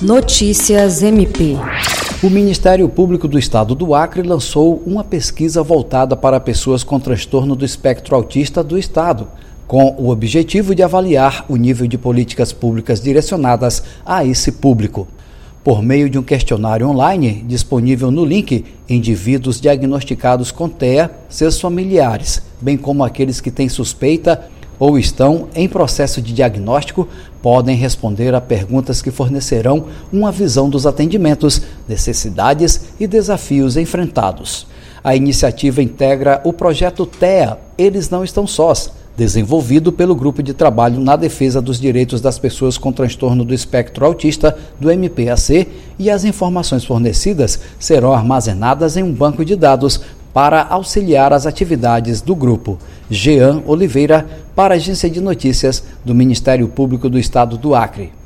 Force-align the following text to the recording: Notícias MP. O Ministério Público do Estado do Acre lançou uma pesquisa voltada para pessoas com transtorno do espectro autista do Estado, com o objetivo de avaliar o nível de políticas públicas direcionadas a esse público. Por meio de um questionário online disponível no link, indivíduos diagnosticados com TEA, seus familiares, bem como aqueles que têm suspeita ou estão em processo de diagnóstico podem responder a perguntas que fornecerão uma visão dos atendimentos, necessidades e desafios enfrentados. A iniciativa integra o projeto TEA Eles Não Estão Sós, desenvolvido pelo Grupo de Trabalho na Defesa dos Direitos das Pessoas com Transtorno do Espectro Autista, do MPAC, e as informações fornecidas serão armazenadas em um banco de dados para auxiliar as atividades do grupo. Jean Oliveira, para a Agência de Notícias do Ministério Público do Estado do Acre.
Notícias 0.00 1.02
MP. 1.02 1.56
O 2.22 2.30
Ministério 2.30 2.88
Público 2.88 3.26
do 3.26 3.36
Estado 3.36 3.74
do 3.74 3.96
Acre 3.96 4.22
lançou 4.22 4.80
uma 4.86 5.02
pesquisa 5.02 5.60
voltada 5.60 6.16
para 6.16 6.38
pessoas 6.38 6.84
com 6.84 7.00
transtorno 7.00 7.56
do 7.56 7.64
espectro 7.64 8.14
autista 8.14 8.62
do 8.62 8.78
Estado, 8.78 9.26
com 9.66 9.96
o 9.98 10.10
objetivo 10.10 10.72
de 10.72 10.84
avaliar 10.84 11.44
o 11.48 11.56
nível 11.56 11.88
de 11.88 11.98
políticas 11.98 12.52
públicas 12.52 13.00
direcionadas 13.00 13.82
a 14.06 14.24
esse 14.24 14.52
público. 14.52 15.08
Por 15.64 15.82
meio 15.82 16.08
de 16.08 16.16
um 16.16 16.22
questionário 16.22 16.88
online 16.88 17.44
disponível 17.44 18.12
no 18.12 18.24
link, 18.24 18.66
indivíduos 18.88 19.60
diagnosticados 19.60 20.52
com 20.52 20.68
TEA, 20.68 21.10
seus 21.28 21.60
familiares, 21.60 22.40
bem 22.60 22.76
como 22.76 23.02
aqueles 23.02 23.40
que 23.40 23.50
têm 23.50 23.68
suspeita 23.68 24.48
ou 24.78 24.98
estão 24.98 25.48
em 25.54 25.68
processo 25.68 26.22
de 26.22 26.32
diagnóstico 26.32 27.08
podem 27.42 27.76
responder 27.76 28.34
a 28.34 28.40
perguntas 28.40 29.00
que 29.02 29.10
fornecerão 29.10 29.86
uma 30.12 30.32
visão 30.32 30.68
dos 30.68 30.86
atendimentos, 30.86 31.62
necessidades 31.88 32.88
e 32.98 33.06
desafios 33.06 33.76
enfrentados. 33.76 34.66
A 35.02 35.14
iniciativa 35.14 35.82
integra 35.82 36.40
o 36.44 36.52
projeto 36.52 37.06
TEA 37.06 37.58
Eles 37.76 38.10
Não 38.10 38.24
Estão 38.24 38.46
Sós, 38.46 38.90
desenvolvido 39.16 39.92
pelo 39.92 40.14
Grupo 40.14 40.42
de 40.44 40.54
Trabalho 40.54 41.00
na 41.00 41.16
Defesa 41.16 41.60
dos 41.60 41.80
Direitos 41.80 42.20
das 42.20 42.38
Pessoas 42.38 42.78
com 42.78 42.92
Transtorno 42.92 43.44
do 43.44 43.52
Espectro 43.52 44.06
Autista, 44.06 44.56
do 44.78 44.92
MPAC, 44.92 45.66
e 45.98 46.08
as 46.08 46.24
informações 46.24 46.84
fornecidas 46.84 47.58
serão 47.80 48.12
armazenadas 48.12 48.96
em 48.96 49.02
um 49.02 49.12
banco 49.12 49.44
de 49.44 49.56
dados 49.56 50.00
para 50.32 50.62
auxiliar 50.62 51.32
as 51.32 51.46
atividades 51.46 52.20
do 52.20 52.34
grupo. 52.34 52.78
Jean 53.10 53.62
Oliveira, 53.66 54.26
para 54.54 54.74
a 54.74 54.76
Agência 54.76 55.08
de 55.08 55.20
Notícias 55.20 55.82
do 56.04 56.14
Ministério 56.14 56.68
Público 56.68 57.08
do 57.08 57.18
Estado 57.18 57.56
do 57.56 57.74
Acre. 57.74 58.12